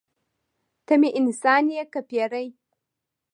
ته 0.85 0.93
مې 0.99 1.09
انسان 1.19 1.65
یې 1.75 1.83
که 1.93 1.99
پیری. 2.09 2.47